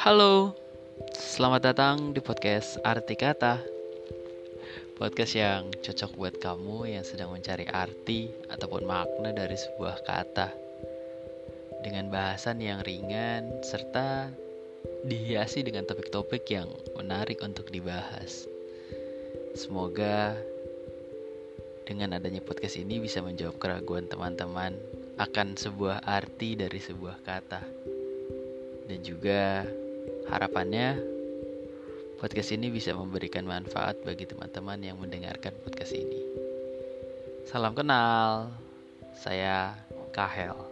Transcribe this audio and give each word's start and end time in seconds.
Halo, 0.00 0.56
selamat 1.12 1.60
datang 1.60 2.16
di 2.16 2.24
podcast 2.24 2.80
Arti 2.80 3.20
Kata. 3.20 3.60
Podcast 4.96 5.36
yang 5.36 5.68
cocok 5.76 6.16
buat 6.16 6.34
kamu 6.40 6.88
yang 6.88 7.04
sedang 7.04 7.28
mencari 7.28 7.68
arti 7.68 8.32
ataupun 8.48 8.88
makna 8.88 9.36
dari 9.36 9.52
sebuah 9.60 10.00
kata. 10.08 10.56
Dengan 11.84 12.08
bahasan 12.08 12.64
yang 12.64 12.80
ringan 12.80 13.60
serta 13.60 14.32
dihiasi 15.04 15.68
dengan 15.68 15.84
topik-topik 15.84 16.48
yang 16.48 16.72
menarik 16.96 17.44
untuk 17.44 17.68
dibahas. 17.68 18.48
Semoga 19.52 20.32
dengan 21.84 22.16
adanya 22.16 22.40
podcast 22.40 22.80
ini 22.80 23.04
bisa 23.04 23.20
menjawab 23.20 23.60
keraguan 23.60 24.08
teman-teman 24.08 24.80
akan 25.20 25.60
sebuah 25.60 26.08
arti 26.08 26.56
dari 26.56 26.80
sebuah 26.80 27.20
kata. 27.20 27.60
Dan 28.88 29.04
juga 29.04 29.68
Harapannya 30.30 30.94
podcast 32.22 32.54
ini 32.54 32.70
bisa 32.70 32.94
memberikan 32.94 33.42
manfaat 33.42 33.98
bagi 34.06 34.30
teman-teman 34.30 34.78
yang 34.78 34.94
mendengarkan 35.02 35.50
podcast 35.66 35.90
ini. 35.90 36.22
Salam 37.50 37.74
kenal, 37.74 38.54
saya 39.18 39.74
Kahel. 40.14 40.69